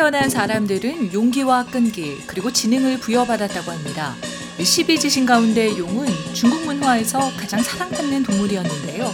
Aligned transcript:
태어난 0.00 0.30
사람들은 0.30 1.12
용기와 1.12 1.66
끈기 1.66 2.22
그리고 2.26 2.50
지능을 2.50 3.00
부여받았다고 3.00 3.70
합니다. 3.70 4.14
12지신 4.56 5.26
가운데 5.26 5.76
용은 5.76 6.06
중국 6.32 6.64
문화에서 6.64 7.18
가장 7.36 7.62
사랑받는 7.62 8.22
동물이었는데요. 8.22 9.12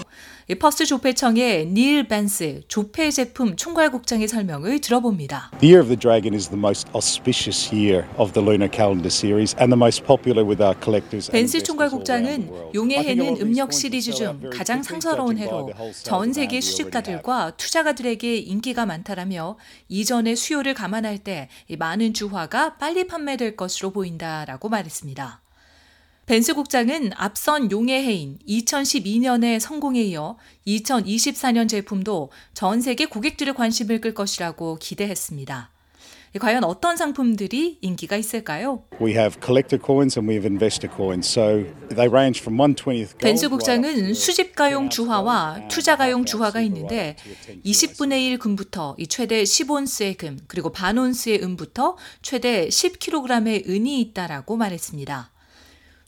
퍼스 0.54 0.86
조폐청의 0.86 1.66
닐 1.66 2.06
벤스 2.06 2.62
조폐 2.68 3.10
제품 3.10 3.56
총괄국장의 3.56 4.28
설명을 4.28 4.80
들어봅니다. 4.80 5.50
The 5.58 5.74
Year 5.74 5.80
of 5.80 5.88
the 5.88 5.98
Dragon 5.98 6.34
is 6.34 6.48
the 6.48 6.56
most 6.56 6.88
auspicious 6.94 7.74
year 7.74 8.06
of 8.16 8.32
the 8.32 8.46
lunar 8.46 8.70
calendar 8.70 9.10
series 9.10 9.56
and 9.58 9.72
the 9.72 9.76
most 9.76 10.04
popular 10.04 10.46
with 10.46 10.62
our 10.62 10.78
collectors. 10.80 11.32
벤스 11.32 11.64
총괄국장은 11.64 12.72
용의 12.76 13.02
해는 13.02 13.40
음력 13.40 13.72
시리즈 13.72 14.12
중 14.12 14.40
가장 14.52 14.84
상서로운 14.84 15.36
해로 15.38 15.72
전 16.04 16.32
세계 16.32 16.60
수집가들과 16.60 17.56
투자가들에게 17.56 18.36
인기가 18.36 18.86
많다라며 18.86 19.56
이전의 19.88 20.36
수요를 20.36 20.74
감안할 20.74 21.18
때 21.18 21.48
많은 21.76 22.14
주화가 22.14 22.76
빨리 22.76 23.08
판매될 23.08 23.56
것으로 23.56 23.90
보인다라고 23.90 24.68
말했습니다. 24.68 25.40
벤스 26.26 26.54
국장은 26.54 27.12
앞선 27.14 27.70
용의 27.70 28.02
해인 28.02 28.38
2012년의 28.48 29.60
성공에 29.60 30.02
이어 30.02 30.36
2024년 30.66 31.68
제품도 31.68 32.30
전 32.52 32.80
세계 32.80 33.06
고객들의 33.06 33.54
관심을 33.54 34.00
끌 34.00 34.12
것이라고 34.12 34.76
기대했습니다. 34.80 35.70
과연 36.40 36.64
어떤 36.64 36.96
상품들이 36.96 37.78
인기가 37.80 38.16
있을까요? 38.16 38.82
We 39.00 39.12
have 39.12 39.38
collector 39.40 39.80
coins 39.80 40.18
and 40.18 40.28
we 40.28 40.34
have 40.34 40.44
investor 40.50 40.92
coins. 40.92 41.30
So 41.30 41.64
they 41.94 42.10
range 42.10 42.40
from 42.40 42.58
1/20th 42.58 43.18
벤스 43.18 43.48
국장은 43.48 44.12
수집가용 44.12 44.90
주화와 44.90 45.68
투자가용 45.68 46.24
주화가 46.24 46.60
있는데 46.62 47.14
20분의 47.64 48.32
1 48.32 48.38
금부터 48.40 48.96
최대 49.08 49.44
10온스의 49.44 50.18
금 50.18 50.40
그리고 50.48 50.72
반온스의 50.72 51.44
은부터 51.44 51.96
최대 52.20 52.66
10kg의 52.66 53.68
은이 53.68 54.00
있다라고 54.00 54.56
말했습니다. 54.56 55.30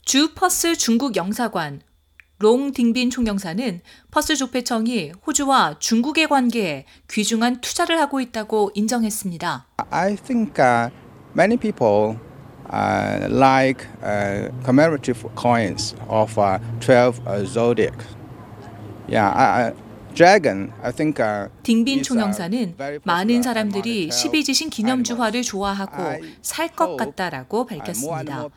주 0.09 0.33
퍼스 0.33 0.75
중국 0.75 1.15
영사관 1.15 1.81
롱 2.39 2.71
딩빈 2.71 3.11
총영사는 3.11 3.79
퍼스 4.09 4.35
조폐청이 4.37 5.11
호주와 5.27 5.75
중국의 5.77 6.27
관계에 6.27 6.87
귀중한 7.07 7.61
투자를 7.61 7.99
하고 7.99 8.19
있다고 8.19 8.71
인정했습니다. 8.73 9.67
I 9.91 10.15
think 10.15 10.57
uh, 10.57 10.89
many 11.35 11.57
people 11.57 12.17
uh, 12.73 13.27
like 13.29 13.85
uh, 14.01 14.49
commemorative 14.65 15.23
coins 15.35 15.93
of 16.09 16.35
uh, 16.39 16.57
12 16.79 17.21
uh, 17.27 17.45
zodiac. 17.45 17.93
Yeah, 19.07 19.75
Uh, 20.11 21.49
딩빈 21.63 21.99
uh, 21.99 22.03
총영사는 22.03 22.75
많은 23.03 23.41
사람들이 23.41 24.09
among 24.09 24.09
12지신 24.09 24.69
기념주화를 24.69 25.43
좋아하고 25.43 26.21
살 26.41 26.69
것 26.69 26.97
같다라고 26.97 27.65
밝혔습니다. 27.65 28.47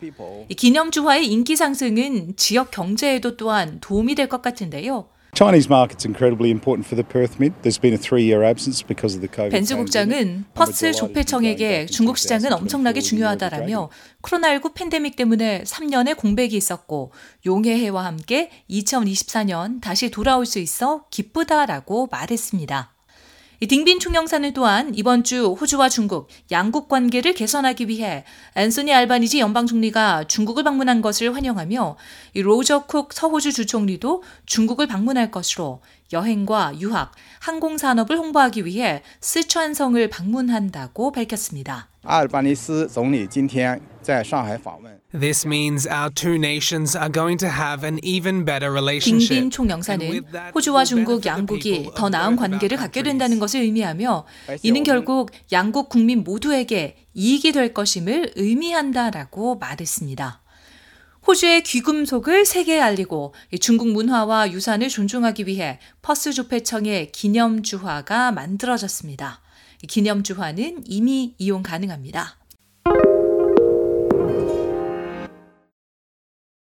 기념주화의 0.57 1.27
인기 1.29 1.55
상승은 1.57 2.35
지역 2.37 2.71
경제에도 2.71 3.37
또한 3.37 3.79
도움이 3.81 4.15
될 4.15 4.29
것 4.29 4.43
같은데요. 4.43 5.09
Chinese 5.35 5.67
market's 5.67 6.05
incredibly 6.05 6.51
important 6.51 6.87
for 6.87 6.95
the 6.95 7.03
Perth 7.03 7.41
Mint. 7.41 7.55
There's 7.63 7.81
been 7.81 7.95
a 7.95 7.97
three-year 7.97 8.45
absence 8.45 8.83
because 8.87 9.17
of 9.17 9.23
the 9.23 9.29
COVID. 9.29 9.51
벤스 9.51 9.75
pandemic. 9.75 9.85
국장은 9.87 10.45
퍼스 10.53 10.93
조폐청에게 10.93 11.87
중국 11.87 12.19
시장은 12.19 12.53
2024 12.53 12.57
엄청나게 12.57 13.01
중요하다라며 13.01 13.89
코로나19 14.21 14.75
팬데믹 14.75 15.17
때문에 15.17 15.63
3년의 15.63 16.19
공백이 16.19 16.55
있었고 16.55 17.13
용의 17.47 17.78
해와 17.78 18.05
함께 18.05 18.51
2024년 18.69 19.81
다시 19.81 20.11
돌아올 20.11 20.45
수 20.45 20.59
있어 20.59 21.07
기쁘다라고 21.09 22.09
말했습니다. 22.11 22.92
이 23.63 23.69
딩빈 23.69 24.01
총영사는 24.01 24.55
또한 24.55 24.91
이번 24.93 25.23
주 25.23 25.53
호주와 25.53 25.89
중국 25.89 26.27
양국 26.51 26.89
관계를 26.89 27.33
개선하기 27.33 27.87
위해 27.87 28.25
앤소니 28.57 28.93
알바니지 28.93 29.39
연방 29.39 29.67
총리가 29.67 30.25
중국을 30.25 30.65
방문한 30.65 31.01
것을 31.01 31.33
환영하며 31.37 31.97
이 32.35 32.43
로저 32.43 32.87
쿡 32.87 33.13
서호주 33.13 33.53
주총리도 33.53 34.25
중국을 34.47 34.89
방문할 34.89 35.31
것으로 35.31 35.81
여행과 36.13 36.81
유학, 36.81 37.13
항공산업을 37.41 38.17
홍보하기 38.17 38.65
위해 38.65 39.03
쓰촨성을 39.21 40.09
방문한다고 40.09 41.13
밝혔습니다. 41.13 41.89
This 45.13 45.47
means 45.47 45.87
our 45.87 46.11
two 46.11 46.35
nations 46.35 46.97
are 46.97 47.13
going 47.13 47.39
to 47.39 47.49
have 47.49 47.85
an 47.85 48.01
even 48.03 48.45
better 48.45 48.73
relationship. 48.73 49.29
빙빈 49.29 49.51
총영사는 49.51 50.25
호주와 50.55 50.85
중국 50.85 51.25
양국이 51.25 51.91
더 51.95 52.09
나은 52.09 52.37
관계를 52.37 52.77
갖게 52.77 53.03
된다는 53.03 53.39
것을 53.39 53.61
의미하며 53.61 54.25
이는 54.63 54.83
결국 54.83 55.31
양국 55.53 55.89
국민 55.89 56.25
모두에게 56.25 56.97
이익이 57.15 57.53
될 57.53 57.75
것임을 57.75 58.33
의미한다라고 58.37 59.57
말했습니다. 59.59 60.42
호주의 61.25 61.63
귀금속을 61.63 62.45
세계에 62.45 62.81
알리고 62.81 63.33
중국 63.61 63.89
문화와 63.89 64.51
유산을 64.51 64.89
존중하기 64.89 65.47
위해 65.47 65.79
퍼스 66.03 66.33
조폐청의 66.33 67.13
기념주화가 67.13 68.33
만들어졌습니다. 68.33 69.41
기념주화는 69.87 70.83
이미 70.87 71.35
이용 71.39 71.63
가능합니다. 71.63 72.42